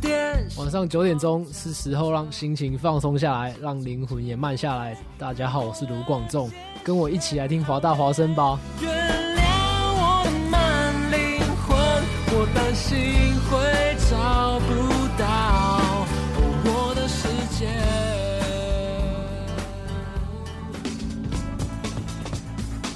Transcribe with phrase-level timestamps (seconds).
[0.00, 0.48] 点。
[0.56, 4.96] 晚上九点钟是时候让心情放松下来，让灵魂也慢下来。
[5.18, 6.50] 大家好，我是卢广仲，
[6.82, 8.58] 跟我一起来听华大华声吧。
[8.80, 8.90] 原
[9.36, 9.42] 谅
[9.94, 11.78] 我的慢灵魂，
[12.32, 12.98] 我担心
[13.48, 13.56] 会
[14.10, 14.68] 找不
[15.16, 16.06] 到
[16.64, 17.68] 我的世界。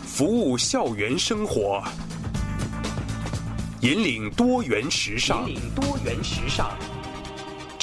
[0.07, 1.83] 服务校园生活，
[3.81, 5.49] 引领多元时尚。
[5.51, 6.71] 引领多元时尚。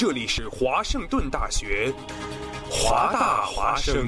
[0.01, 1.93] 这里是华盛顿大学，
[2.67, 4.07] 华大华生。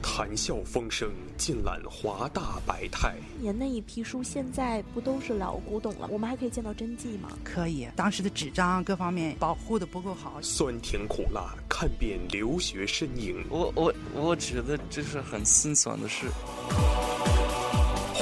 [0.00, 3.16] 谈笑风生，尽览华大百态。
[3.40, 6.06] 年那一批书现在不都是老古董了？
[6.08, 7.30] 我们还可以见到真迹吗？
[7.42, 10.38] 可以，当时的纸张各方面保护的不够好。
[10.40, 13.44] 酸甜苦辣，看遍留学身影。
[13.50, 16.26] 我我我觉得这是很心酸的事。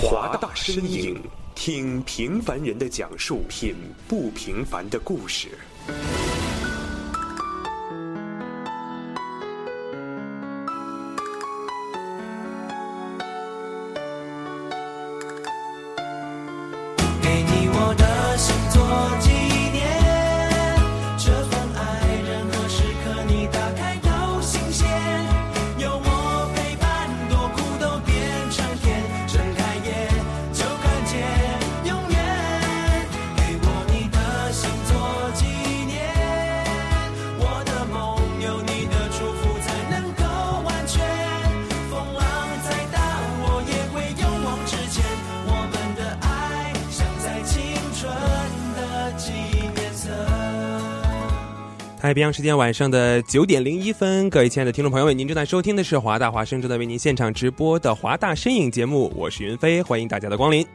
[0.02, 1.20] 华大身影，
[1.54, 3.74] 听平凡人的讲述，品
[4.08, 5.48] 不平凡的故事。
[52.10, 60.66] 太平洋时间晚上的九点零一分，各位亲爱的听众朋友们，您正在收听的是华大华声正在为您现场直播的华大身影节目，我是云飞，欢迎大家的光临。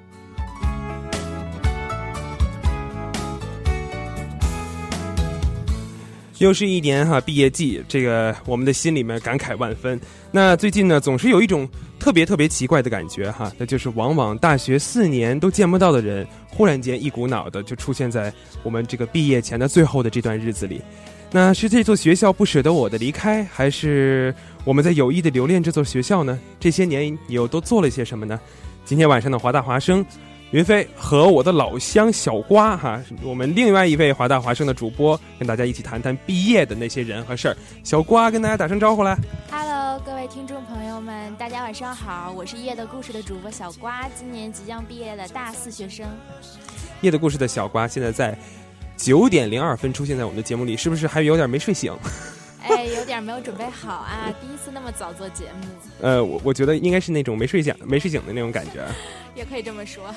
[6.38, 10.00] 又是一年哈毕业季，这个我们的心里面感慨万分。
[10.32, 11.68] 那最近呢，总是有一种
[12.00, 18.34] 特别特别奇怪的感觉哈，那就是往往大学四年都见不到的人，忽然间一股脑的就出现在
[18.64, 20.82] 我们这个毕业前的最后的这段日子里。
[21.32, 26.40] 那是这座学校不舍得我的离开，还是我们在有意的留恋这座学校呢？
[26.60, 28.40] 这些年你又都做了些什么呢？
[28.86, 30.06] 今天晚上的华大华生，
[30.52, 37.58] 云飞和我的老乡小瓜哈，我们另外一位华大华生的主播，跟大家一起谈谈毕业的那些人和事儿。
[37.84, 39.18] 小瓜跟大家打声招呼来。
[39.52, 46.06] Hello，各位听众朋友们，大家晚上好，我是夜的故事的主播小瓜，今年即将毕业的大四学生。
[47.02, 48.38] 夜的故事的小瓜现在在
[48.98, 51.94] 九点零二分出现在我们的节目里，是不是还有点没睡醒？
[52.68, 55.68] 哎，有点没有准备好啊， 第一次那么早做节目，
[56.02, 58.84] 呃，我我觉得应该是那种没睡醒、没睡醒的那种感觉。
[59.36, 60.14] 也可以这么说。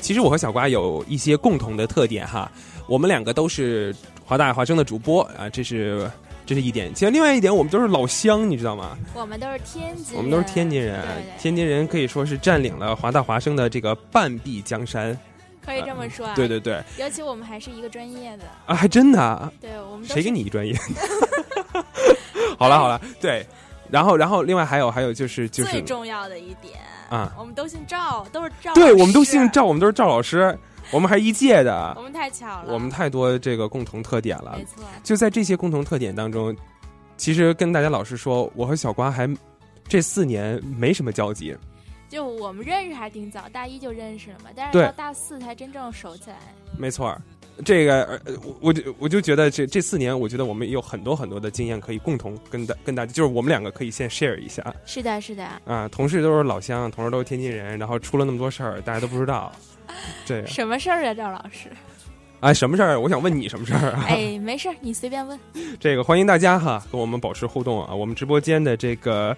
[0.00, 2.50] 其实我和小瓜有一些共同的特点哈，
[2.86, 6.10] 我们两个都是华大华生的主播啊，这是
[6.46, 6.92] 这是一点。
[6.94, 8.96] 其实另外一点，我们都是老乡，你知道吗？
[9.14, 15.18] 我们都是天津，我们都是天津人，对对天津人可以说是占领了华大华生的这个半壁江山。
[15.64, 16.34] 可以这么说啊。
[16.36, 20.74] 对对对，尤其我们还是一个专业的，啊，还真的啊，对我们谁是跟你一专业？
[22.58, 23.46] 好了好了，对，
[23.90, 26.74] 然后然后另外还有还有就是就是最重要的一点
[27.08, 30.56] 啊我们都姓赵，都是赵，对，我们都姓，赵，我们都是赵老师，
[30.92, 34.64] 我们还一届的我，们太巧了，我们太多这个共同特点了没。
[34.64, 36.54] 错，就在这些共同特点当中，
[37.16, 39.28] 其实跟大家老实说，我和小瓜还
[39.88, 41.56] 这四年没什么交集。
[42.08, 46.36] 就我们认识还挺早，大一就认识了嘛，但是到大四才真正熟起来。
[46.78, 47.20] 没错儿，
[47.64, 55.88] 这个呃，我我就我就觉得这这四年，我觉得我们有很多很多的经验可以共同跟大跟大家，就是我们两个可以先 share 一下是的，是的，啊。
[55.88, 59.50] 同事都是老乡，同事都是天津人，然后出了那么多事儿，大家都不知道。
[60.24, 61.70] 这个什么事儿啊，赵老师？
[62.40, 63.00] 哎，什么事儿？
[63.00, 64.04] 我想问你什么事儿啊？
[64.06, 65.38] 哎，没事儿，你随便问。
[65.80, 67.94] 这个欢迎大家哈，跟我们保持互动啊！
[67.94, 69.34] 我们直播间的这个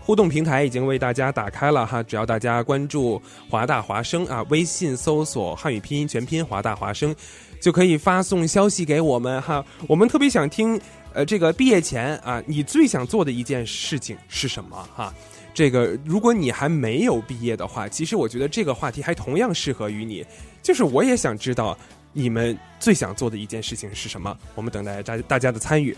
[0.00, 7.14] 互动平台已经为大家打开了哈，只要大家关注华大华生啊，微信搜索汉语拼音全拼华大华生，
[7.58, 9.64] 就可以发送消息给我们哈。
[9.88, 10.78] 我们特别想听，
[11.14, 15.14] 呃，这个毕业前啊，你最想做的一件事情是什么哈？
[15.54, 20.24] 这个，如果你还没有毕业的话，其实我觉得这个话题还同样适合于你。
[20.62, 21.76] 就是我也想知道
[22.12, 24.36] 你们最想做的一件事情是什么。
[24.54, 25.96] 我们等待大大家的参与。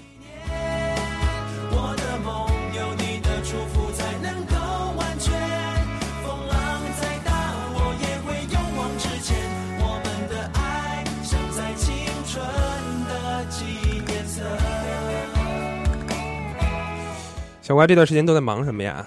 [17.63, 19.07] 小瓜这段时间都在忙什么呀？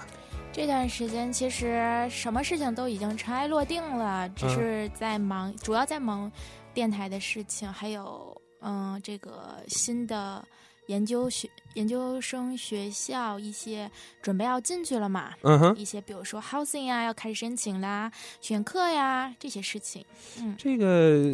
[0.58, 6.28] 这段时间其实什么事情都已经尘埃落定了，只嗯是在忙，主要在忙
[6.74, 10.44] 电台的事情，还有嗯、这个新的
[10.88, 13.88] 研究学研究生学校一些
[14.20, 18.10] 准备要进去了嘛，嗯哼，一些比如说 housing 啊要开始申请啦，
[18.40, 20.04] 选课呀这些事情。
[20.40, 21.30] 嗯，这个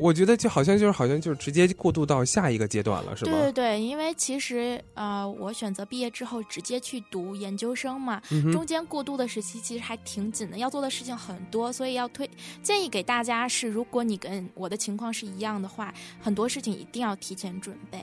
[0.00, 3.32] 我觉得就好像就是好像就是直接过渡到下一个阶段了，是吧？
[3.32, 12.28] 对对对，因为其实呃，我选择毕业之后直接去读研究生嘛，嗯中间过渡的时期其实还挺紧的，要做的事情很多，所以要推
[12.62, 17.98] 建议给大家是，如果你跟我的情况是一样的话，很多事情一定要提前准备。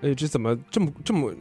[0.00, 1.34] 哎，这怎么这么这么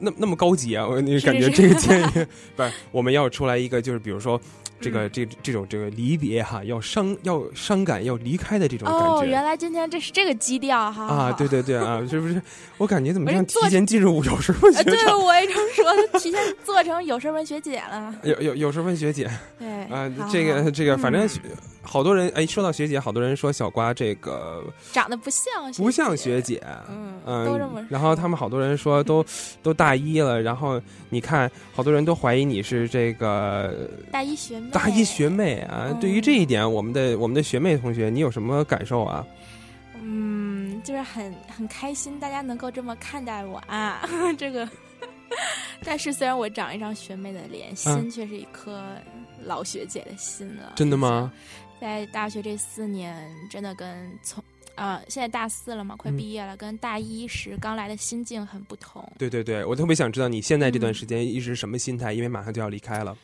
[0.00, 0.86] 那那么高级啊？
[0.86, 2.26] 我你感觉这个建议
[2.56, 4.40] 不是我们要出来一个，就是比如说
[4.80, 9.26] 这个、嗯这这种这个离别哈，要伤要伤感要离开的这种感哦，觉。
[9.26, 12.40] 原来今天这是这个基调哈啊，对对对啊， 是不是？
[12.76, 18.14] 我感觉怎么像我是做提前进入有声文学，对，我也这么说， 提前做成有事问学姐了。
[18.22, 21.28] 有有有事问学姐对啊，这个这个，反正嗯
[21.90, 24.62] 好多人哎，说到学姐，好多人说小瓜这个
[24.92, 29.24] 长得不像不像学姐，嗯嗯都这么，然后他们好多人说都
[29.62, 35.86] 都大一了，然后你看好多人都怀疑你是这个大一学妹，大一学妹啊。
[35.88, 39.24] 嗯对于这一点，我们的我们的学妹同学，你有什么感受啊？
[40.02, 44.06] 嗯，就是很很开心，大家能够这么看待我啊，
[44.36, 44.68] 这个。
[45.84, 48.82] 但是虽然我长一张学妹的脸，心却是一颗
[49.44, 50.72] 老学姐的心了。
[50.74, 51.30] 真的吗？
[51.80, 54.42] 在大学这四年，真的跟从
[54.74, 59.06] 呃现在大四了嘛，快嗯毕业了，跟大一时刚来的心境很不同。
[59.18, 63.16] 对对对，我特别想知道你现在这段嗯时间一直什么心态，因为马上就要离开了。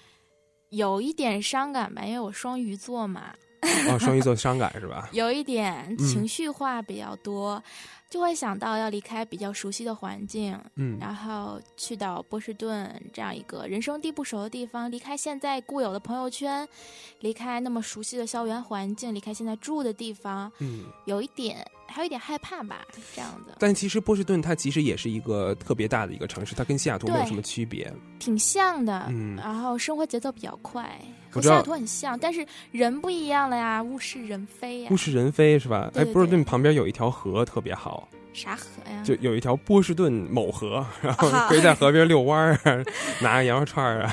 [0.70, 3.34] 有一点伤感吧，因为我双鱼座嘛，
[3.90, 5.08] 哦，双鱼座伤感是吧？
[5.12, 7.62] 有一点嗯情绪化比较多，
[8.10, 16.66] 就会想到要离开比较熟悉的环境，嗯然后去到波士顿这样一个人生地不熟的地方，离开现在固有的朋友圈，
[17.20, 20.84] 离开那么熟悉的校园环境，离开现在住的地方，嗯。
[21.06, 22.84] 有一点，还有一点害怕吧，
[23.14, 27.92] 这样子，但其实波士顿它其实也是一个特别大的一个城市，它跟西雅图没有什么区别。
[28.18, 30.98] 挺像的，嗯然后生活节奏比较快，
[31.30, 35.88] 和西雅图很像，但是人不一样了呀，物是人非呀物，是人非是吧？
[35.94, 39.02] 哎，对对波士顿旁边有一条河特别好，啥河呀？
[39.04, 42.84] 就有一条波士顿某河， 然后啊可以在河边遛弯儿，
[43.22, 44.12] 拿个羊肉串儿啊。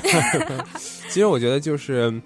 [1.08, 2.22] 其实我觉得就是。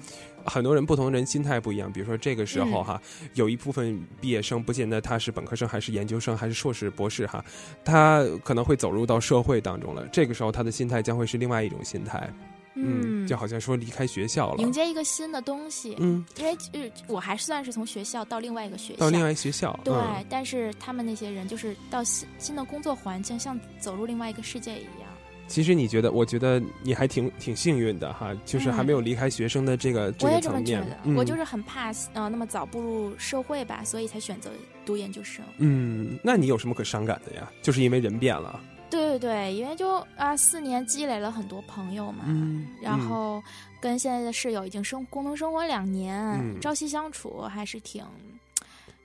[0.46, 2.84] 很多人不同人心态不一样，比如说这个时候嗯。
[2.84, 3.02] 哈，
[3.34, 7.44] 有一部分毕业生不见得他是本科生还是研究生还是硕士博士哈，
[7.84, 10.06] 他可能会走入到社会当中了。
[10.12, 12.30] 这个时候他的心态将会是另外一种心态，
[12.74, 14.62] 嗯，就好像说离开学校了。
[14.62, 20.24] 迎，接一个新的东西，嗯，因为呃我还算是从学校到另外一个学校，到另外一个学校，对，嗯。
[20.28, 25.05] 但是他们那些人就是到新新的工作环境，像走入另外一个世界一样。
[25.48, 30.98] 其实你觉得，我觉得你还挺挺幸运的哈，就是还没有离开学生的这个、我个也这么觉得，。
[31.04, 34.50] 嗯、我就是很怕呃那么早步入社会吧，所以才选择
[34.84, 35.44] 读研究生。
[35.58, 37.50] 嗯，那你有什么可伤感的呀？
[37.62, 38.60] 就是因为人变了，
[38.90, 43.42] 对对对，因为就啊四年积累了很多朋友嘛，嗯然后
[43.80, 48.04] 跟现在的室友已经生共同生活两年，嗯朝夕相处，还是挺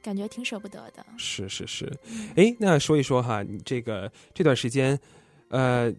[0.02, 1.06] 感觉挺舍不得的。
[1.18, 5.00] 是是是，嗯哎，那说一说哈，你这个这段时间，
[5.50, 5.94] 呃，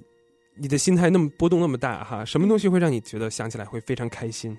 [0.55, 4.57] 你的心态那么波动那么大哈，什么东西会让你觉得想起来会非常开心，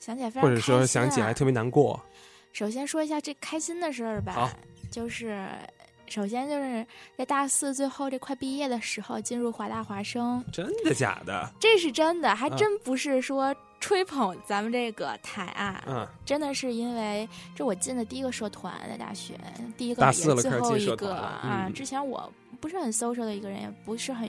[0.00, 2.00] 想起来非常或者说想起来特别难过？
[2.52, 4.50] 首先说一下这开心的事儿吧，
[4.90, 5.46] 就是
[6.06, 6.86] 首先就是
[7.16, 11.50] 在大四最后这快毕业的时候进入华大华生，真的假的？
[11.60, 19.34] 这是真的，还啊真不是说吹捧咱们这个台啊，嗯，真的是因为这我进的第一个社团在大学，
[19.76, 21.66] 第一个也大四了最后一个啊。
[21.66, 24.26] 嗯之前我不是很 social 的一个人，也不是很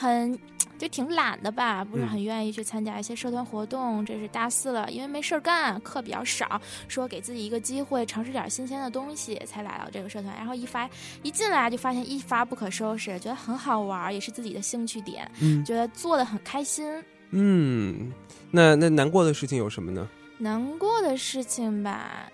[0.00, 0.38] 很
[0.78, 4.04] 就挺懒的吧，不是嗯很愿意去参加一些社团活动。
[4.06, 10.34] 这是大四了，因为没事儿干，课比较少，说给自己一个机会尝试点新鲜的东西，才来到这个社团。
[10.36, 10.88] 然后一发
[11.22, 16.90] 一进来就发现一发不可收拾，觉得很好玩，也是自己的兴趣点，嗯觉得做的很开心。
[17.32, 18.10] 嗯，
[18.50, 20.08] 那那难过的事情有什么呢？
[20.38, 22.26] 难过的事情吧，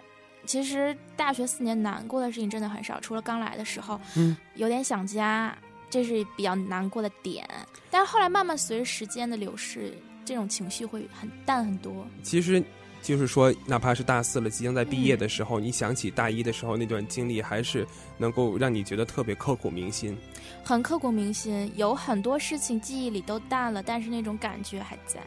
[0.47, 5.53] 其实大学四年难过的事情真的很少，除了刚来的时候，嗯，有点想家，
[5.89, 7.49] 这是比较难过的点。
[7.91, 12.07] 但是后来慢慢随着时间的流逝，这种情绪会很淡很多。
[12.23, 12.63] 其实
[13.03, 17.87] 就是说，哪怕是大四了，即将在毕业的时候，你想起大一的时候那段经历，还是
[18.19, 20.17] 能够让你觉得特别刻骨铭心。
[20.65, 25.21] 很刻骨铭心，有很多事情记忆里都淡了，但是那种感觉还在。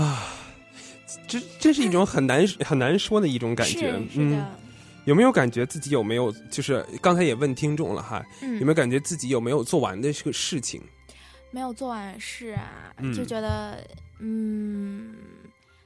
[0.00, 0.28] 啊，
[1.26, 3.92] 这这是一种很难很难说的一种感觉。
[4.10, 4.58] 是嗯，的，
[5.04, 10.82] 有没有感觉自己有没有就是刚才也问听众了哈，嗯，有没有感觉自己有没有做完的这个事情？
[11.50, 13.12] 没有做完事啊，嗯。
[13.14, 13.78] 就觉得
[14.18, 15.14] 嗯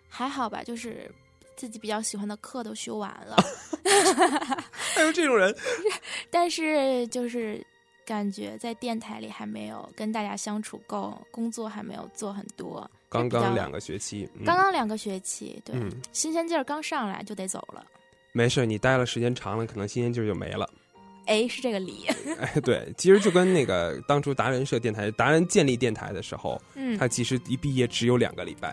[0.08, 1.10] 还好吧，就是
[1.56, 3.36] 自己比较喜欢的课都修完了，
[4.94, 5.54] 还有这种人，
[6.30, 7.64] 但是就是
[8.06, 14.44] 感觉在电台里还没有跟大家相处够，工作还没有做很多，刚刚两个学期，嗯。
[14.44, 17.84] 刚刚两个学期，对，嗯，新鲜劲儿刚上来就得走了。
[18.38, 20.70] 没事，你待了时间长了，可能新鲜劲儿就没了。
[21.26, 22.06] 哎，是这个理，
[22.38, 28.72] 哎，对，其实就跟那个当初达人社电台，达人建立电台的时候，嗯，他其实一毕业只有两个礼拜，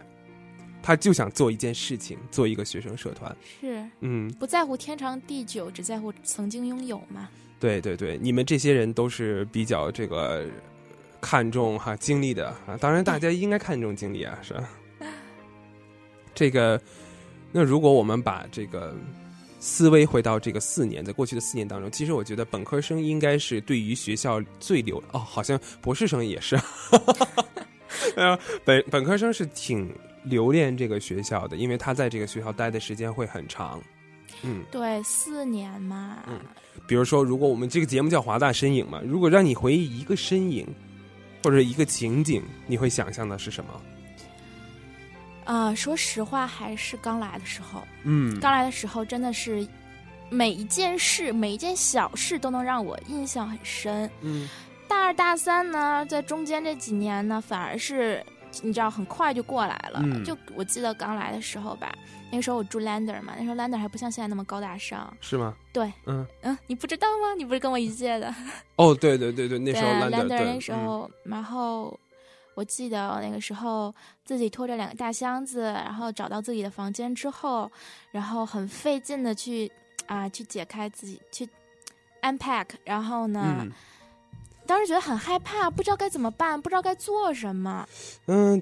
[0.84, 3.36] 他就想做一件事情，做一个学生社团。
[3.60, 7.28] 是嗯，不在乎天长地久，只在乎曾经拥有嘛。
[7.60, 10.46] 对对对，你们这些人都是比较这个
[11.20, 14.70] 看重哈经历的啊，当然大家应该看重经历啊，是吧？
[16.36, 16.80] 这个，
[17.52, 18.94] 那如果我们把这个
[19.66, 26.56] 思维回到这个四年，在过去的四年当中，其实我觉得本科生应该是对于学校最留哦，好像博士生也是，
[28.16, 29.92] 呃，本本科生是挺
[30.24, 33.82] 留恋这个学校的，因为他在这个学校待的时间会很长。
[34.44, 36.40] 嗯，对，四年嘛，嗯
[36.86, 40.68] 比如说，如果我们这个节目叫华大身影嘛，如果让你回忆一个身影
[41.44, 43.82] 或者一个情景，你会想象的是什么？
[45.46, 49.66] 啊、说实话，还是刚来的时候，嗯刚来的时候真的是
[50.30, 54.10] 每一件事、每一件小事都能让我印象很深。
[54.22, 54.50] 嗯
[54.88, 58.24] 大二大三呢，在中间这几年呢，反而是
[58.62, 60.00] 你知道很快就过来了。
[60.04, 61.94] 嗯就我记得刚来的时候吧，
[62.32, 65.12] 那个时候我住 Lander 嘛，那时候 Lander 还不像现在那么高大上。
[65.22, 65.54] 是吗？
[65.74, 67.34] 对，嗯，嗯，你不知道吗？
[67.38, 68.34] 你不是跟我一届的？
[68.78, 72.00] 哦，对对对对，那时候 Lander 那时候，然后
[72.56, 73.94] 我记得那个时候
[74.24, 77.72] 自己拖着两个大箱子，然后找到自己的房间之后，
[78.12, 79.72] 然后很费劲的去
[80.08, 81.48] 啊去解开自己去
[82.24, 83.72] unpack，然后呢，嗯
[84.66, 87.88] 当时觉得很害怕，不知道该怎么办，不知道该做什么。
[88.26, 88.60] 嗯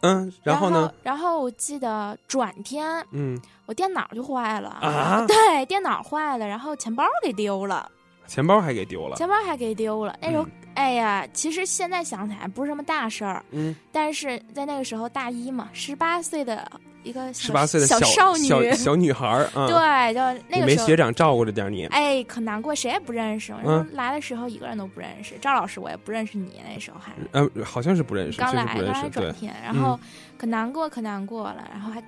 [0.00, 0.92] 嗯，然后呢？？
[1.02, 7.90] 然后我记得转天嗯，我电脑就坏了啊对，电脑坏了，然后钱包给丢了。
[8.26, 9.16] 钱包还给丢了。
[9.16, 10.18] 钱包还给丢了。
[10.20, 16.70] 那时候，嗯哎呀，其实现在想起来不是什么大事儿，嗯，但是在那个时候大一嘛，十八岁的
[17.02, 21.86] 一个小十八岁的小小少女，小小女孩儿啊， 对，就那个没个时候学长照顾着点你。
[21.86, 23.52] 哎，可难过，谁也不认识。
[23.52, 29.98] 我嗯说来的时候一个人都不认识，赵老师我也不认识你，那时候还呃，好像是不认识，刚来刚来天，然后
[30.36, 32.02] 可难过可难过了，然后还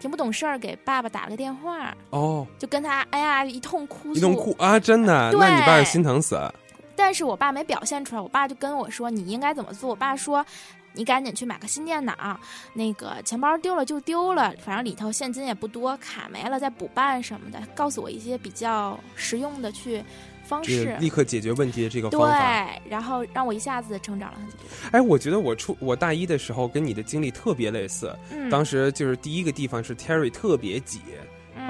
[0.00, 6.36] 挺不懂事儿，给爸爸打了个电话，哦，就跟他哎呀一通哭诉，一通哭啊，真的，那你爸是心疼死。
[7.00, 9.88] 但是我爸没表现出来，我爸就跟我说你应该怎么做。
[9.88, 10.44] 我爸说，
[10.92, 12.38] 你赶紧去买个新电脑，
[12.74, 20.04] 那个钱包丢了就丢了，反正里头现金也不多，卡没了再补办什么的，告诉我一些比较实用的去
[20.44, 20.96] 方这个式。
[20.98, 22.38] 立刻解决问题的这个方法。
[22.38, 24.58] 对，然后让我一下子成长了很多。
[24.92, 28.14] 哎，我觉得我初我大一的时候跟你的经历特别类似。
[28.30, 31.00] 嗯，当时就是第一个地方是 Terry 特别挤，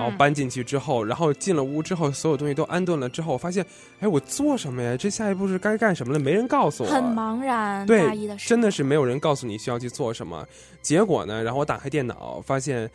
[0.00, 3.64] 然然后搬进去之后，然后进了屋之后，所有东西都安顿了之后，我发现，
[4.00, 4.96] 哎，我做什么呀？
[4.96, 6.18] 这下一步是该干什么了？
[6.18, 7.86] 没人告诉我，很茫然。
[7.86, 10.46] 对大一的真的是没有人告诉你需要去做什么。
[10.80, 12.90] 结果呢，然后我打开电脑，发现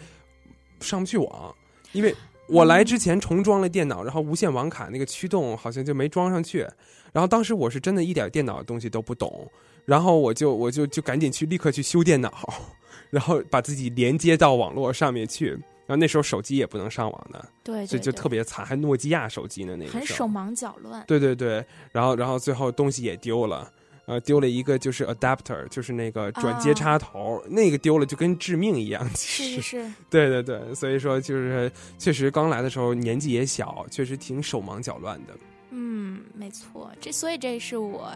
[0.79, 1.55] 上不去网，
[1.91, 2.15] 因为
[2.47, 6.67] 我来之前重装了电脑，然后无线网卡那个驱动好像就没装上去。
[7.13, 9.47] 然后当时我是真的一点电脑的东西都不懂，
[9.85, 12.33] 然后我就我就就赶紧去立刻去修电脑，
[13.11, 15.55] 然后把自己连接到网络上面去。
[15.87, 20.05] 然后那时候手机也不能上网的，对对所以就特别惨，还诺基亚手机呢那个很。
[20.05, 21.03] 手忙脚乱。
[21.07, 23.71] 对对对，然后然后最后东西也丢了，
[24.05, 29.07] 呃，丢了一个就是 adapter，就是那个转接插头，那个丢了就跟致命一样。
[29.13, 35.33] 其实，是 是是，对对对，所以说就是确实刚来的时候年纪也小，确实挺手忙脚乱的。
[35.71, 38.11] 嗯，没错，这所以这是我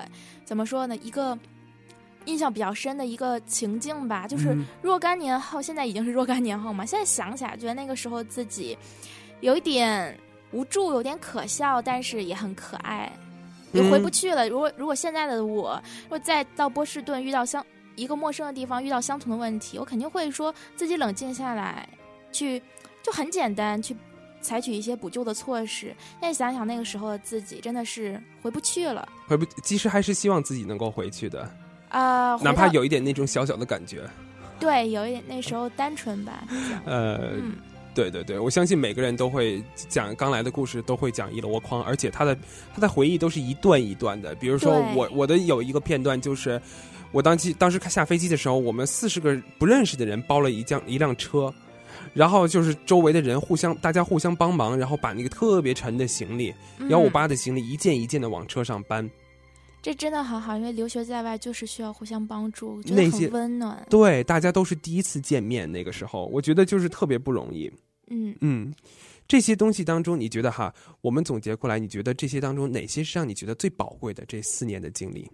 [0.46, 0.96] 怎么说呢？
[0.98, 1.38] 一个
[2.26, 6.86] 印象比较深的一个情境吧，就是嗯若干年后，现在已经是若干年后嘛。
[6.86, 8.78] 现在想起来，觉得那个时候自己
[9.42, 10.18] 有一点
[10.52, 13.12] 无助，有点可笑，但是也很可爱，
[13.72, 14.48] 也回不嗯去了。
[14.50, 21.88] 如果如果现在的我，如果再到波士顿遇到相一个陌生的地方遇到相同的问题，我肯定会说自己冷静下来，
[22.32, 22.62] 去
[23.02, 23.96] 就很简单去。
[24.42, 25.88] 采取一些补救的措施。
[26.12, 29.06] 现在想想那个时候的自己，真的是回不去了。
[29.28, 31.54] 回不，其实还是希望自己能够回去的，
[31.90, 34.02] 啊、哪怕有一点那种小小的感觉。
[34.60, 36.44] 对，有一点那时候单纯吧，
[36.86, 37.54] 呃，嗯，
[37.96, 42.38] 对对对，我相信每个人都会讲刚来的故事，都会讲一箩筐，而且他的
[42.74, 44.36] 他的回忆都是一段一段的。
[44.36, 46.62] 比如说我我的有一个片段就是，
[47.14, 51.54] 我当机当时下飞机的时候，我们四十个不认识的人包了一辆一辆车，
[52.14, 59.10] 然后就是周围的人互相大家互相帮忙，然后把那个特别沉的行李嗯幺五八的行李一件一件的往车上搬。
[59.82, 63.86] 这真的很好，因为留学在外就是需要互相帮助，我觉得很温暖。
[63.90, 67.72] 对，大家都是第一次见面，那个时候我觉得就是特别不容易。
[68.12, 68.74] 嗯，嗯，
[69.28, 74.26] 这些东西当中，你觉得哈，我们总结过来，你觉得这些当中哪些是让你觉得最宝贵的？
[74.26, 75.30] 这四年的经历，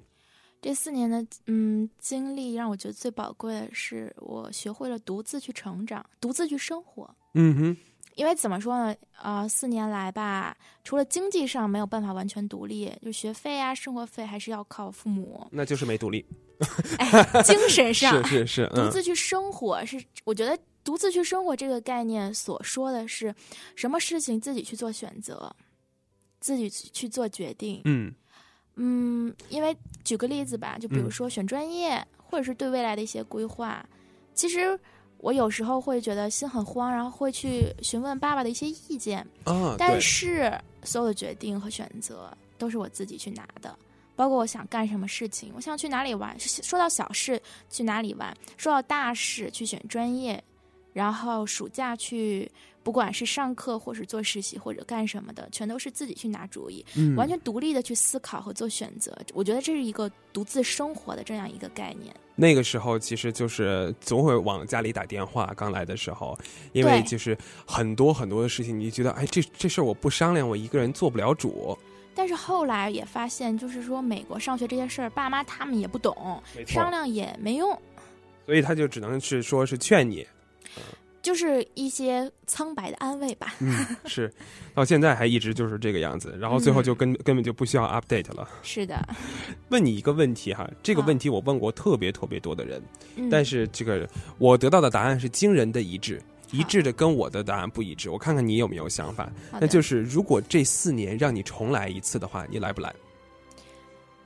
[0.62, 7.10] 这四年的嗯经历让我觉得最宝贵的是，我学会了独自去成长，独自去生活。
[7.34, 7.78] 嗯哼，
[8.16, 8.96] 因为怎么说呢？
[9.22, 15.48] 呃，四年来吧，除了经济上没有办法完全独立，就学费啊、生活费还是要靠父母。
[15.52, 16.26] 那就是没独立，
[16.98, 23.34] 哎，精神上是 是是，嗯独自去生活是，我觉得独自去生活这个概念所说的是，
[23.76, 25.54] 什么事情自己去做选择，
[26.40, 27.82] 自己去去做决定。
[27.86, 28.14] 嗯
[28.76, 33.86] 嗯，因为举个例子吧，就比如嗯说选专业，或者是对未来的一些规划，
[34.34, 34.78] 其实
[35.26, 40.54] 我有时候会觉得心很慌，然后会去询问爸爸的一些意见，啊，但，是
[40.84, 43.76] 所有的决定和选择都是我自己去拿的。
[44.16, 46.40] 包括我想干什么事情，我想去哪里玩。
[46.40, 47.42] 说到小事，
[47.72, 50.42] 去哪里玩；说到大事，去选专业。
[50.96, 52.50] 然后暑假去，
[52.82, 56.86] 不管是上课，或是做实习，或者干什么的，全都是自己去拿主意。
[56.96, 59.14] 嗯完全独立的去思考和做选择。
[59.34, 62.16] 我觉得这是一个独自生活的这样一个概念。
[62.34, 66.38] 那个时候其实就是总会往家里打电话，刚来的时候，
[66.72, 67.38] 因为就是
[67.68, 71.78] 很多很多的事情，你觉得哎，这这事儿我不商量，我一个人做不了主。
[72.14, 77.78] 但是后来也发现，就是说美国上学这些事儿，爸妈他们也不懂，商量也没用，
[78.46, 80.26] 所以他就只能是说是劝你，
[81.26, 83.56] 就是一些苍白的安慰吧。
[83.60, 84.32] 嗯，是，
[84.76, 88.48] 到现在还一直就是这个样子，然后最后就根、根本就不需要 update 了。
[88.62, 88.96] 是的，
[89.70, 92.80] 问你一个问题哈，这个问题我问过特别特别多的人，
[93.16, 98.12] 嗯，但是这个我得到的答案是惊人的一致，一致的跟我的答案不一致。
[98.12, 102.94] 我看看你有没有想法，那就是如果这四年让你重来一次的话，你来不来？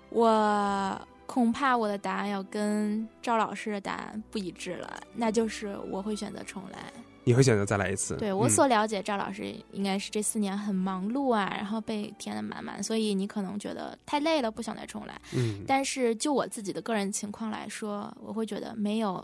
[0.10, 6.91] 我恐怕我的答案要跟赵老师的答案不一致了，那就是我会选择重来。
[7.24, 8.15] 你会选择再来一次？
[8.15, 15.22] 对我嗯所了解，赵老师应该是这四年很忙碌啊，然后被填的满满，所以你可能觉得太累了，不想再重来。
[15.35, 19.24] 嗯，但是就我自己的个人情况来说，我会觉得没有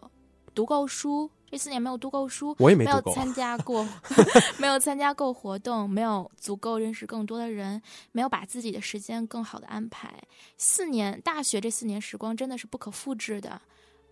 [0.54, 3.14] 读够书，这四年没有读够书，没有我也没读够。
[3.14, 3.88] 参加过，
[4.60, 10.14] 没有参加够活动，没有足够认识更多的人，没有把自己的时间更好的安排。
[10.58, 13.62] 四年大学这四年时光真的是不可复制的。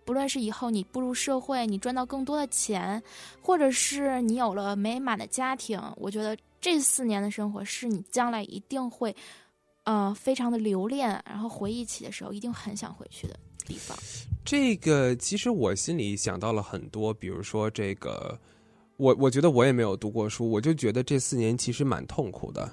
[0.06, 3.02] 不论是以后你步入社会，你赚到更多的钱，
[3.42, 9.14] 或者是你有了美满的家庭，我觉得这四年的生活是你将来一定会，
[9.82, 13.96] 呃，非常的留恋，然后回忆起的时候一定很想回去的地方。
[14.44, 18.38] 这个其实我心里想到了很多，比如说这个，
[18.96, 22.70] 我我觉得我也没有读过书，我就觉得这四年其实蛮痛苦的。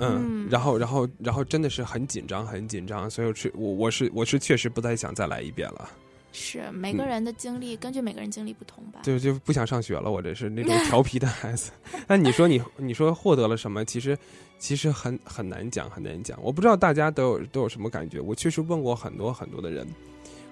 [0.00, 5.90] 嗯，嗯然后，然后，然后真的是很紧张，很紧张，所以我是我我是我是确实不太想再来一遍了，
[6.32, 9.00] 是每个人的经历，根据每个人经历不同吧。
[9.02, 10.10] 就就不想上学了。
[10.10, 11.72] 我这是那种 调皮的孩子。
[12.06, 13.84] 那你说你你说获得了什么？
[13.84, 14.16] 其实
[14.58, 16.38] 其实很很难讲，很难讲。
[16.42, 18.20] 我不知道大家都有都有什么感觉。
[18.20, 19.86] 我确实问过很多很多的人，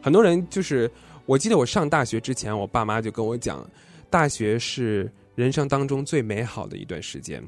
[0.00, 0.90] 很多人就是
[1.26, 3.68] 我记得我上大学之前，我爸妈就跟我讲，
[4.08, 7.42] 大学是人生当中最美好的一段时间。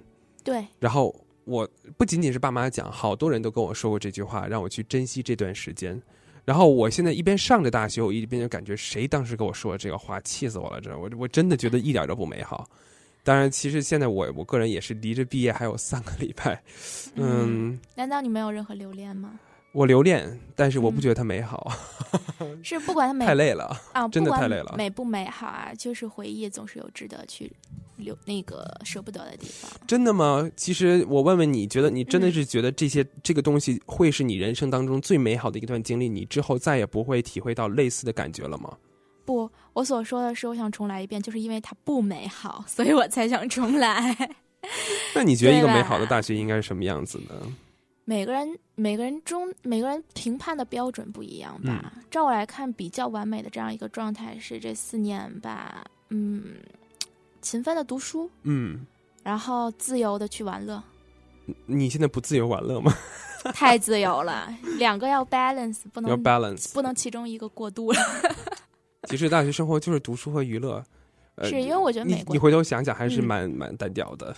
[0.44, 1.14] 对，然后
[1.44, 6.00] 我不仅仅是爸妈讲，好多人都跟我说过这句话，让我去珍惜这段时间。
[6.48, 10.80] 然后我现在一边上着大学，我一边就感觉谁当时跟我说这个话，气死我了！
[10.80, 12.66] 这我我真的觉得一点都不美好。
[13.22, 16.58] 当然，其实现在我我个人也是离着毕业还有三个礼拜，
[17.16, 19.38] 嗯，难道你没有任何留恋吗？
[19.78, 21.70] 我留恋，但是我不嗯觉得它美好，
[22.64, 23.80] 是不管它美太累了。
[23.92, 27.48] 啊， 真的太累了美不美好啊，就是回忆总是有值得去
[27.96, 29.70] 留那个舍不得的地方。
[29.86, 30.50] 真的吗？
[30.56, 36.08] 其实我问问你，觉得你真的嗯是觉得这些、这个东西会是你人生当中最美好的一段经历？
[36.08, 38.76] 你之后再也不会体会到类似的感觉了吗？
[39.24, 44.16] 不，我所说的是，我想重来一遍，就是因为它不美好，所以我才想重来。
[45.14, 47.34] 那你觉得一个美好的大学应该是什么样子呢？
[48.08, 51.92] 每个人每个人中每个人评判的标准不一样吧。
[52.10, 56.54] 照我来看，比较完美的这样一个状态是这四年吧，嗯，
[57.42, 58.86] 勤奋的读书，嗯，
[59.22, 60.82] 然后自由的去玩乐，
[61.66, 62.94] 你现在不自由玩乐吗？
[63.52, 66.72] 太自由了，两个要 balance，不能要能 balance。
[66.72, 68.00] 不能其中一个过度了。
[69.10, 70.82] 其实大学生活就是读书和娱乐。
[71.34, 74.34] 呃是因为我觉得你美国你回头想想还是嗯蛮、蛮单调的。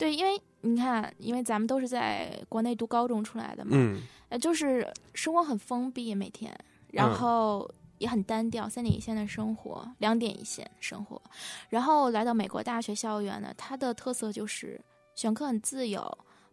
[0.00, 6.50] 对，因为你看，因为咱们都是在国内读高中出来的嘛，嗯呃，就是生活很封闭，每天，
[6.90, 11.20] 然嗯后也很单调，三点一线的生活，两点一线生活，
[11.68, 14.80] 然后来到美国大学校园呢，它的特色就是
[15.14, 16.00] 选课很自由，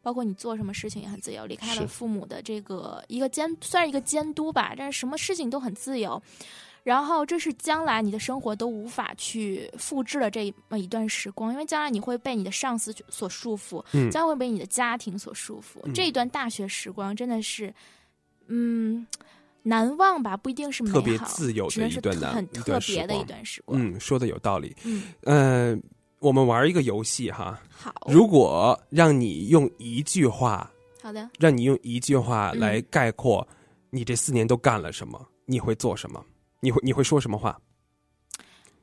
[0.01, 6.21] 包包括你做什么事情也很自由，离开了父母的这个一个监，算是一个监督吧，但是什么事情都很自由。
[6.87, 15.81] 然后这是将来你的生活都无法去复制的这么一段时光，因为将来你会被你的上司所束缚，嗯将会被你的家庭所束缚。
[15.83, 17.73] 嗯这一段大学时光真的是，
[18.47, 19.05] 嗯，
[19.63, 23.77] 难忘吧，不一定是美好，特别自由的一段难很特别的一段时光。
[23.77, 24.73] 嗯，说的有道理。
[24.85, 25.77] 嗯，呃，
[26.19, 30.71] 我们玩一个游戏哈，好，如果让你用一句话，
[31.03, 33.45] 好的，让你用一句话嗯来概括
[33.89, 36.23] 你这四年都干了什么，你会做什么？
[36.59, 37.59] 你会你会说什么话？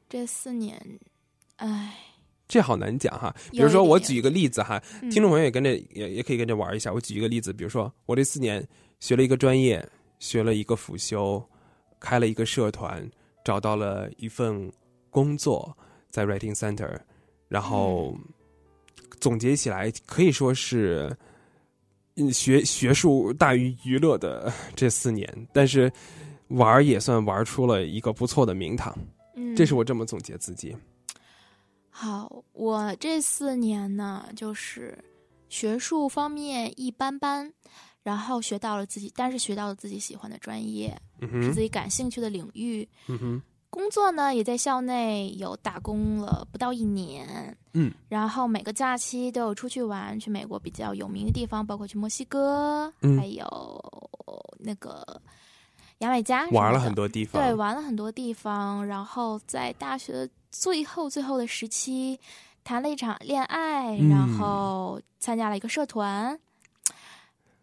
[0.09, 0.81] 这四年，
[1.57, 1.97] 唉，
[2.47, 3.35] 这好难讲哈。
[3.51, 6.93] 比如说我举一个例子哈，嗯听众朋友也跟着也也可以跟着玩一下。
[6.93, 8.67] 我举一个例子，比如说我这四年
[9.01, 9.87] 学了一个专业，
[10.19, 11.45] 学了一个辅修，
[11.99, 13.09] 开了一个社团，
[13.45, 14.73] 找到了一份
[15.11, 15.77] 工作
[16.11, 16.99] 在 Writing Center，
[17.49, 18.17] 然后
[19.21, 21.17] 总结起来可以说是。
[22.17, 25.93] 嗯，学学术大于娱乐的这四年，但是
[26.49, 28.97] 玩也算玩出了一个不错的名堂，
[29.35, 30.77] 嗯，这是我这么总结自己。
[31.89, 34.99] 好，我这四年呢，就是
[35.49, 37.53] 学术方面一般般，
[38.03, 42.89] 然后学到了自己，但是学到了自己喜欢的专业，嗯是自，己感兴趣的领域。
[43.07, 53.17] 嗯哼，工作呢，也在校内有打工了不到一年，嗯，然后每个假期都有出去玩，去美国比较有名的地方，包括去墨西哥，嗯。
[53.17, 53.47] 还有
[54.59, 55.23] 那个
[56.05, 56.95] 牙买加，玩了很。
[56.95, 62.21] 多地方，对，玩了很多地方，然后在大学的最后最后的时期，
[62.63, 66.39] 谈了一场恋爱，嗯然后参加了一个社团。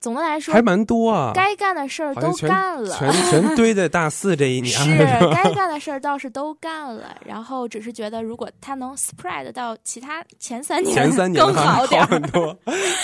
[0.02, 4.98] 总的来说还，蛮多啊，该干的事儿都干了，全全堆在大四这一年，是是？
[5.32, 12.08] 该干的事儿倒是都干了，然后只是觉得如果他能 spread 到其他前三年，前三年更好点儿。
[12.08, 12.58] 很多。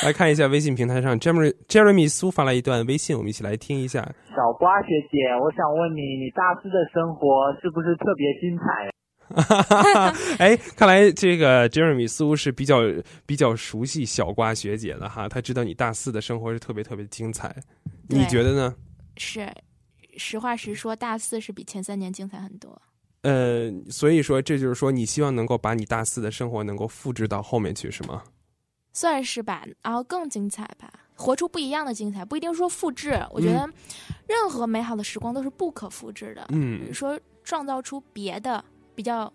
[0.03, 4.01] 来看一下微信平台上，Jeremy Jeremy 苏发来一段微信，我们一起来听一下。
[4.35, 8.89] 小瓜学姐，我想问你，你大四的生活是不是特别精彩？
[10.39, 12.81] 哎，看来这个 Jeremy 苏是比较
[13.25, 17.55] 比较熟悉小瓜学姐的哈，他知道你大四的生活是特别特别精彩，
[18.07, 18.75] 你觉得呢？
[19.17, 19.51] 是，
[20.17, 22.81] 实话实说，大四是比前三年精彩很多。
[23.23, 28.23] 呃，所以说这就是说，你希望能够把你大四的生活能够复制到后面去，是吗？
[28.93, 33.19] 算是吧，然后更精彩吧，活出不一样的精彩，不一定说复制。
[33.31, 33.67] 我觉得
[34.27, 38.63] 任何美好的时光都是不可复制的，嗯，说创造出别的
[38.97, 39.31] 比较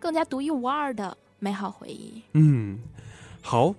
[0.00, 2.20] 更加独一无二的美好回忆。
[2.32, 2.80] 嗯，
[3.40, 3.72] 好，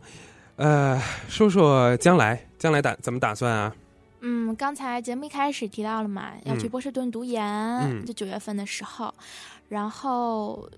[0.56, 3.76] 呃，说说将来，将来打怎么打算啊？
[4.22, 9.14] 嗯，刚才节目一开始提到了嘛，要去嗯波士顿读研，嗯就九月份的时候，
[9.68, 10.70] 然后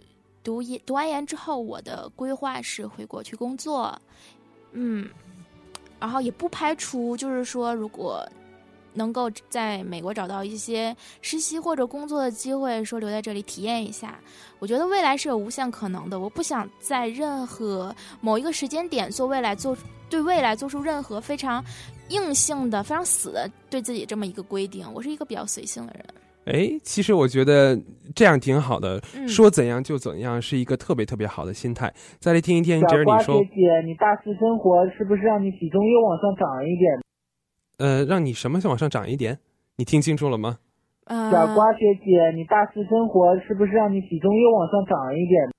[0.44, 3.96] 读研读完研之后，我的规划是回国去工作，
[4.72, 5.08] 嗯，
[6.00, 8.28] 然后也不排除就是说，如果
[8.94, 14.20] 能够在美国找到一些实习或者工作的机会，说留在这里体验一下，
[14.60, 16.20] 我觉得未来是有无限可能的。
[16.20, 19.76] 我不想在任何某一个时间点做未来做
[20.10, 21.64] 对未来做出任何非常
[22.10, 24.86] 硬性的、非常死的对自己这么一个规定。
[24.94, 26.06] 我是一个比较随性的人。
[26.46, 27.80] 哎，其实我觉得
[28.16, 31.94] 这样挺好的，嗯说怎样就怎样，是一个特别特别好的心态。
[32.20, 37.00] 再来听一听小瓜 Jeremy 学说，姐，你大四生活是不是让你体重又往上涨一点？
[37.82, 39.39] 呃，让你什么往上涨一点？
[39.78, 40.60] 你听清楚了吗？
[41.06, 45.52] 呃，小瓜学姐，你大四生活是不是让你体重又往上涨一点？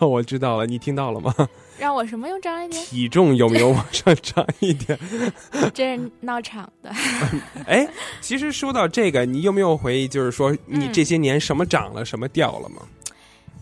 [0.08, 1.32] 我知道了，你听到了吗？
[1.78, 2.82] 让我什么又涨一点？
[2.82, 4.98] 体重有没有往上涨一点？
[5.74, 6.90] 这是闹场的。
[7.66, 7.86] 哎，
[8.22, 12.82] 其实说到这个，你有没有回忆，就是说你嗯这些年什么涨了，什么掉了吗？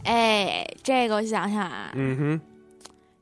[0.05, 2.41] 哎，这个我想想啊，嗯哼，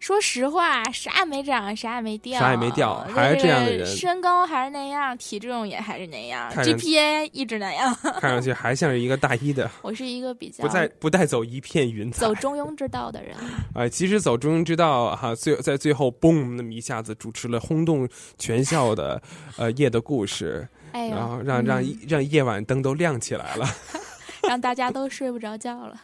[0.02, 7.96] 说实话，啥也没涨，啥也没掉，啥也没掉呃还是这样的人身高还是那样，体重也还是那样，GPA 一直那样。
[8.18, 12.34] 看上去还像是一个大一的，我是一个比较不带不带走一片云彩走。
[12.34, 13.36] 中庸之道的人。
[13.74, 19.22] 啊，其实走中庸之道哈，最在最后嘣那么一下子主持了轰动全校的
[19.56, 23.64] 呃夜的故事， 哎，然后让让嗯让夜晚灯都亮起来了。
[24.48, 25.96] 让大家都睡不着觉了。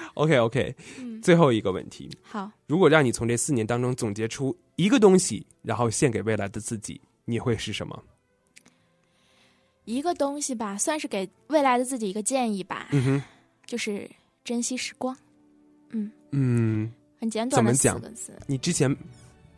[0.14, 8.02] OK OK，嗯，最后一个问题，好，如果让你从这四年当中总结出一个东西，然后献给未来的自己，你会是什么？
[9.84, 13.22] 一个东西吧，算是给未来的自己一个建议吧，嗯哼，
[13.66, 14.08] 就是
[14.44, 15.16] 珍惜时光。
[15.90, 18.94] 嗯，嗯，很简短的四怎么讲个字，你之前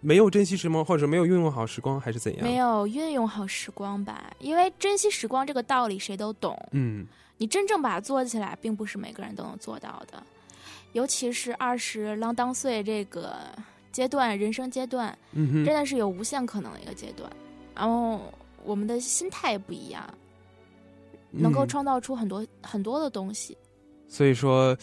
[0.02, 2.44] 没有珍惜时光，或者没有运用好时光，还是怎样？
[2.44, 4.30] 没，有运用好时光吧。
[4.40, 7.06] 因为珍惜时光这个道理谁都懂，嗯
[7.38, 10.22] 你真正把它做起来，并不是每个人都能做到的。
[10.92, 13.34] 尤其是二十啷当岁这个
[13.90, 17.30] 阶段，人生阶段，嗯，真的是有无限可能的一个阶段。
[17.74, 18.20] 然后
[18.62, 20.02] 我们的心态也不一样，
[21.30, 23.56] 能够嗯创造出很多很多的东西。
[24.06, 24.76] 所以说，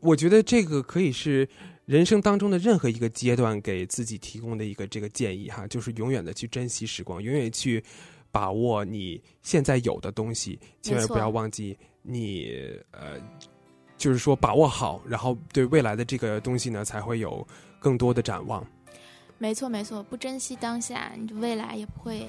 [0.00, 1.48] 我觉得这个可以是
[1.86, 7.82] 人生当中的任何一个阶段给自己提供的一个这个建议哈，就是永远的去珍惜时光，永远去
[8.32, 12.50] 把握你现在有的东西，千万不要忘记你
[12.90, 13.20] 呃，
[13.96, 17.46] 就是说把握好，然后对未来的这个东西呢，才会有
[17.78, 18.66] 更多的展望。
[19.38, 22.26] 没错，没错，不珍惜当下，你未来也不会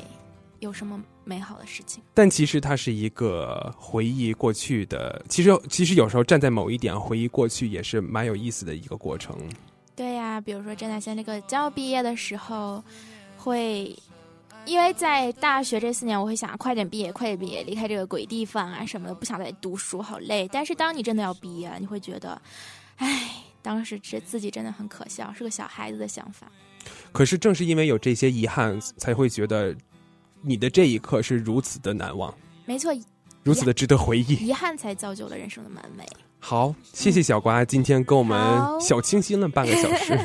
[0.59, 2.03] 有什么美好的事情。
[2.13, 9.37] 但其实它是一个回忆过去的，其实其实有时候站在某一点回忆过去也是蛮有意思的一个过程。
[9.95, 12.83] 对呀、比如说站在现在这个将要毕业的时候，
[13.35, 13.95] 会
[14.65, 20.47] 因为在大学这四年，我会想快点毕业，快点毕业，离开这个鬼地方啊什么的，不想再读书，好累。
[20.51, 22.39] 但是当你真的要毕业了，你会觉得，
[22.97, 26.51] 唉，当时这自己真的很可笑，是个小孩子的想法。
[27.11, 29.75] 可是正是因为有这些遗憾，才会觉得
[30.41, 32.34] 你的这一刻是如此的难忘，
[32.65, 32.93] 没错，
[33.43, 34.36] 如此的值得回忆。
[34.45, 36.06] 遗憾才造就了人生的完美。
[36.39, 38.39] 好，谢谢小瓜今天跟我们
[38.80, 40.17] 小清新了半个小时，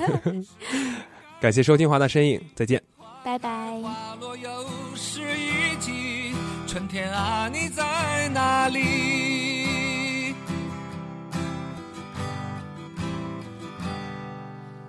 [1.41, 2.81] 感谢收听华大身影，再见。
[3.25, 3.81] 拜拜。
[3.81, 4.49] 花落又
[4.95, 6.35] 是一季，
[6.67, 10.35] 春天啊，你在哪里？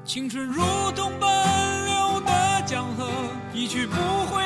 [0.03, 0.61] 青春如
[0.95, 3.09] 同奔流的江河，
[3.53, 4.43] 一去不回，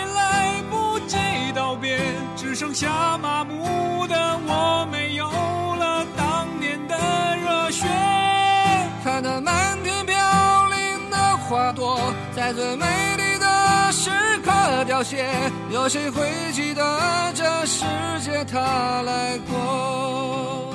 [2.58, 4.15] 剩下麻木的
[4.48, 6.98] 我，没有了当年的
[7.38, 7.86] 热血。
[9.04, 10.15] 看那漫天飘
[10.70, 12.84] 零的花朵，在最美
[13.15, 14.10] 丽的时
[14.43, 14.52] 刻
[14.86, 15.24] 凋谢，
[15.70, 17.86] 有谁会记得这世
[18.22, 20.74] 界它来过？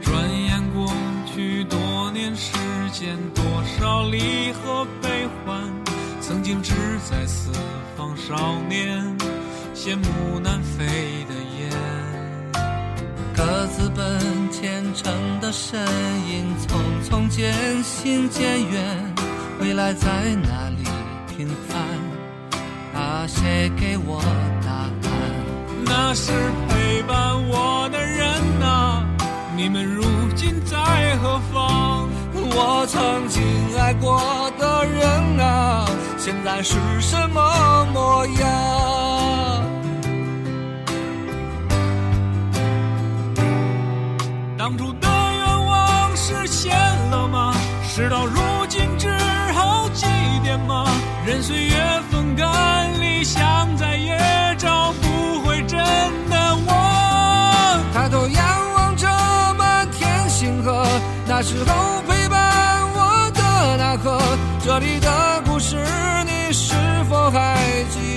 [0.00, 0.90] 转眼过
[1.26, 2.56] 去多年时
[2.90, 3.44] 间，多
[3.78, 5.77] 少离合悲欢，曾
[6.48, 6.72] 经志
[7.04, 7.50] 在四
[7.94, 9.04] 方少年，
[9.74, 10.86] 羡慕南飞
[11.28, 11.70] 的雁。
[13.36, 14.18] 各自奔
[14.50, 15.78] 前程的身
[16.26, 19.14] 影，匆匆渐行渐远，
[19.60, 20.84] 未来在哪里
[21.36, 22.98] 平凡？
[22.98, 24.18] 啊，谁给我
[24.64, 25.12] 答案？
[25.84, 26.32] 那是
[26.70, 28.26] 陪伴我的人
[28.62, 29.06] 啊，
[29.54, 30.02] 你们如
[30.34, 32.08] 今在何方？
[32.50, 33.42] 我曾经
[33.78, 35.87] 爱过的人啊，
[36.28, 38.44] 现在是什么模样？
[44.58, 46.76] 当初的愿望实现
[47.10, 47.54] 了吗？
[47.82, 49.08] 事到如今只
[49.54, 50.04] 好祭
[50.44, 50.84] 奠吗？
[51.24, 54.18] 任岁月风干，理想再也
[54.58, 55.78] 找不回真
[56.28, 57.80] 的我。
[57.94, 59.08] 抬头仰望着
[59.56, 60.86] 满天星河，
[61.26, 64.20] 那时候陪伴我的那颗，
[64.62, 65.40] 这里的
[67.30, 68.07] 否还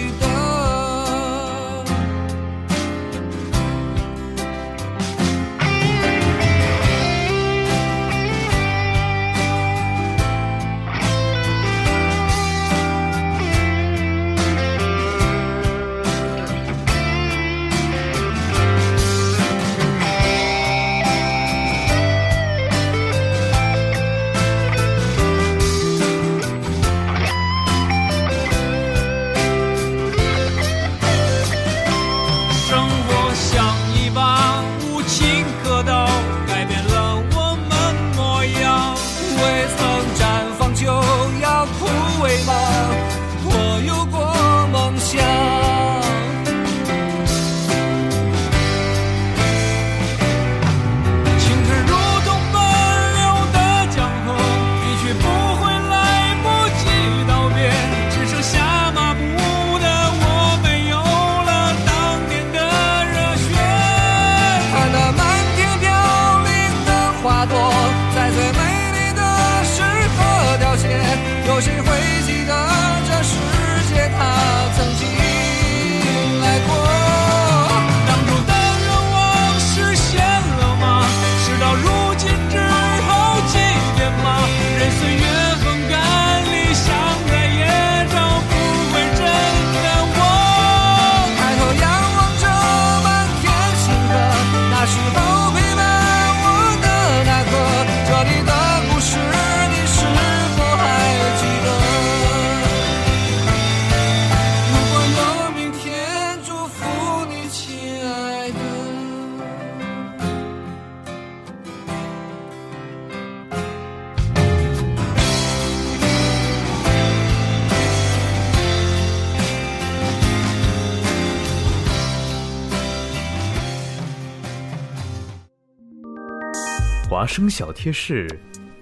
[127.31, 128.27] 生小贴士，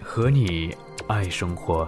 [0.02, 0.76] 和你
[1.08, 1.88] 爱生活。